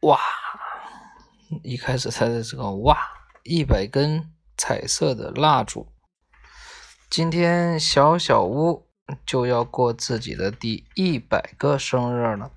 [0.00, 0.18] 哇！
[1.62, 2.96] 一开始猜的这个哇，
[3.42, 5.92] 一百根彩色的蜡烛。
[7.10, 8.88] 今天小小屋
[9.26, 12.50] 就要过自己的第一百个生日了。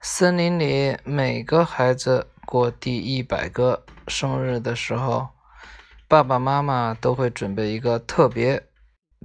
[0.00, 5.28] 森林里每个孩子过第一百个生日的时候，
[6.08, 8.66] 爸爸妈妈都会准备一个特别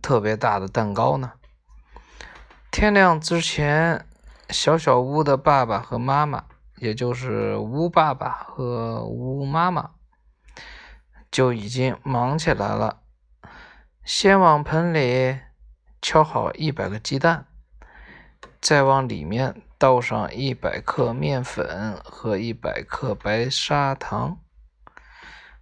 [0.02, 1.32] 特别大的蛋糕呢。
[2.70, 4.06] 天亮之前，
[4.50, 6.44] 小小屋的爸爸和妈妈。
[6.78, 9.92] 也就是乌爸爸和乌妈妈
[11.32, 13.02] 就已经忙起来了。
[14.04, 15.40] 先往盆里
[16.02, 17.48] 敲好一百个鸡蛋，
[18.62, 24.40] 再往里面倒上一百克面粉和一百克白砂糖，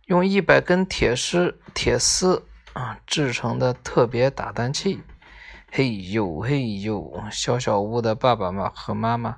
[0.07, 5.01] 用一百根铁丝铁丝啊制成的特别打蛋器。
[5.75, 9.37] 嘿呦嘿呦，小小屋的爸爸妈和妈妈。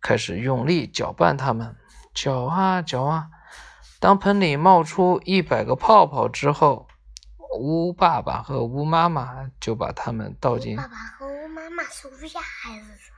[0.00, 1.74] 开始用力搅拌它们，
[2.14, 3.26] 搅啊搅啊。
[3.98, 6.86] 当盆里冒出一百个泡泡之后，
[7.58, 10.76] 乌爸爸和乌妈妈就把它们倒进。
[10.76, 13.10] 爸爸和乌妈妈是乌鸦还是？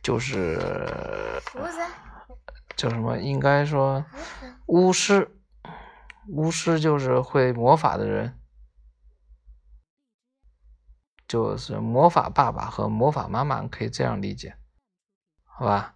[0.00, 0.60] 就是。
[1.52, 1.80] 不是。
[2.76, 3.18] 叫什么？
[3.18, 4.04] 应该说
[4.66, 5.28] 巫师。
[6.28, 8.38] 巫师就是会魔法的人，
[11.32, 14.54] 就是魔法爸爸和魔法妈妈，可以这样理解，
[15.46, 15.94] 好吧？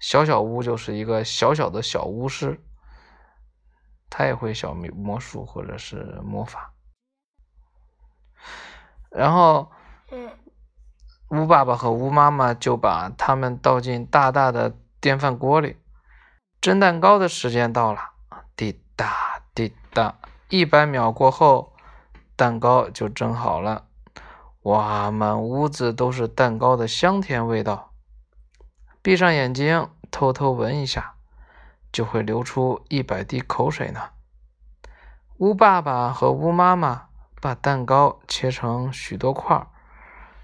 [0.00, 2.58] 小小巫就是一个小小的小巫师，
[4.08, 6.72] 他也会小魔术或者是魔法。
[9.10, 9.70] 然后，
[11.28, 15.76] 巫爸爸和巫妈妈就把他们倒进大大的电饭锅里。
[16.62, 18.00] 蒸蛋糕的时间到了，
[18.56, 21.74] 滴答滴答，一百秒过后，
[22.34, 23.88] 蛋糕就蒸好了。
[24.62, 27.92] 哇，满屋子都是蛋糕的香甜味道。
[29.02, 31.14] 闭上眼睛，偷偷闻一下，
[31.90, 34.10] 就会流出一百滴口水呢。
[35.38, 37.08] 乌爸爸和乌妈妈
[37.40, 39.66] 把蛋糕切成许多块儿，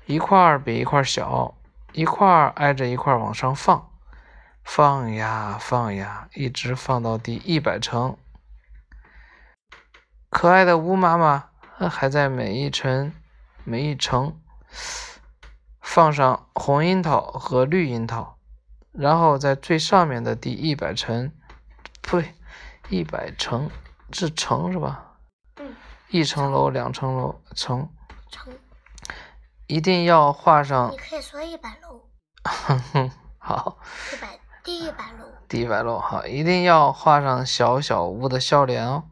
[0.06, 1.54] 一块儿比一块儿小，
[1.92, 3.88] 一块儿挨着一块儿往上放，
[4.64, 8.16] 放呀放呀，一直放到第一百层。
[10.28, 11.50] 可爱的乌妈妈
[11.88, 13.12] 还在每一层
[13.68, 14.40] 每一层
[15.82, 18.38] 放上红樱桃和绿樱桃。
[18.92, 21.30] 然后在最上面的第一百层，
[22.00, 22.34] 不对，
[22.88, 23.70] 一百层
[24.10, 25.18] 是层是吧？
[25.60, 25.76] 嗯。
[26.08, 27.90] 一层楼、两层楼、层。
[28.32, 28.50] 层。
[29.66, 30.90] 一定要画上。
[30.90, 32.08] 你可以说一百楼。
[32.44, 33.78] 哼哼，好。
[34.14, 35.26] 一百，第一百楼。
[35.46, 39.04] 第一百楼，好，一定要画上小小屋的笑脸哦。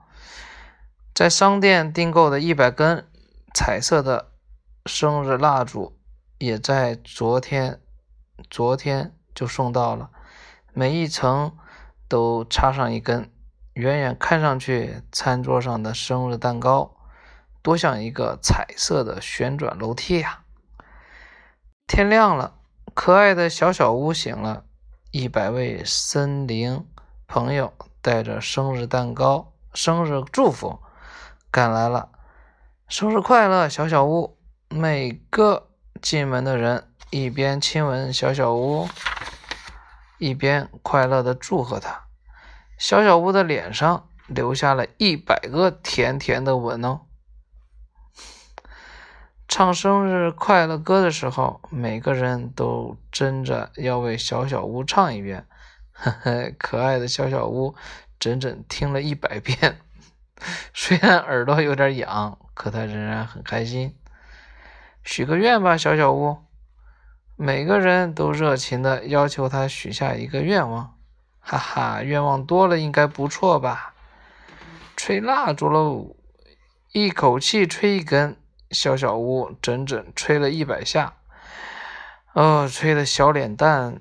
[1.14, 3.06] 在商店订购的一百根
[3.52, 4.32] 彩色的
[4.86, 5.98] 生日蜡烛，
[6.38, 7.80] 也在昨天，
[8.48, 9.12] 昨天。
[9.36, 10.08] 就送到了，
[10.72, 11.58] 每一层
[12.08, 13.30] 都插上一根。
[13.74, 16.96] 远远看上去，餐桌上的生日蛋糕
[17.60, 20.44] 多像一个彩色的旋转楼梯呀！
[21.86, 22.54] 天亮了，
[22.94, 24.64] 可爱的小小屋醒了，
[25.10, 26.88] 一百位森林
[27.26, 30.78] 朋友带着生日蛋糕、生日祝福
[31.50, 32.08] 赶来了。
[32.88, 34.35] 生日快乐，小小屋！
[34.68, 38.88] 每个进门的人一边亲吻小小屋。
[40.18, 42.06] 一边快乐的祝贺他，
[42.78, 47.02] 小小屋的脸上留下了一百个甜甜的吻哦。
[49.46, 55.46] 唱生日快乐歌的时候，每个人都争着要为小小屋唱一遍。
[55.92, 57.74] 呵呵，可爱的小小屋
[58.18, 59.80] 整整听了一百遍，
[60.72, 63.94] 虽然耳朵有点痒，可他仍然很开心。
[65.06, 66.38] 许个愿吧，小小屋。
[67.36, 70.98] 每个人都热情的要求他许下一个愿望，
[71.38, 73.94] 哈哈，愿望多了应该不错吧？
[74.96, 76.16] 吹蜡烛喽，
[76.92, 78.36] 一口气吹一根，
[78.72, 81.14] 小小屋整整吹了一百下，
[82.32, 84.00] 哦，吹的小脸蛋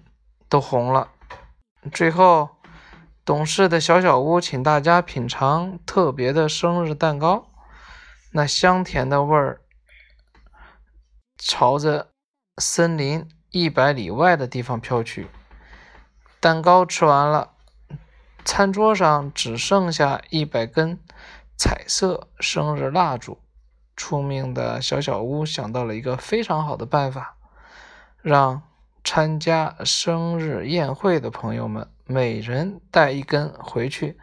[0.49, 1.09] 都红了。
[1.91, 2.49] 最后，
[3.23, 7.51] 懂事的小小屋请大家品尝特别的生日蛋糕，
[8.31, 9.61] 那香甜的味儿
[11.37, 12.09] 朝着。
[12.57, 15.27] 森林一百里外的地方飘去。
[16.39, 17.51] 蛋糕吃完了，
[18.45, 20.97] 餐桌上只剩下一百根
[21.57, 23.41] 彩色生日蜡烛。
[23.97, 27.35] 出名的小小屋想到了一个非常好的办法，
[28.21, 28.61] 让
[29.03, 34.17] 参加生日宴会的朋友们每人带一根回去，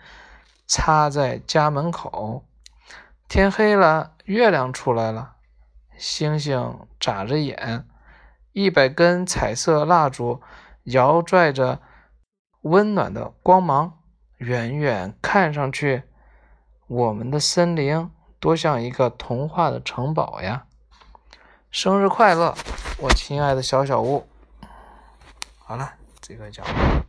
[0.67, 2.47] 插在家门口。
[3.29, 5.37] 天黑了，月亮出来了，
[6.03, 7.87] 星星眨着眼。
[8.51, 10.43] 一百根彩色蜡烛
[10.83, 11.81] 摇拽着
[12.63, 14.01] 温暖的光芒。
[14.39, 16.03] 远远看上去，
[16.89, 18.11] 我们的森林
[18.41, 20.67] 多像一个童话的城堡呀！
[21.71, 22.53] 生日快乐，
[22.99, 24.27] 我亲爱的小小屋。
[25.59, 27.02] 好了，这个讲完。